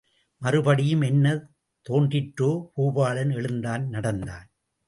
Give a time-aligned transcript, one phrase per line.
[0.41, 1.33] மறுபடியும் என்ன
[1.89, 4.47] தோன்றிற்றோ, பூபாலன் எழுந்தான் நடந்தான்.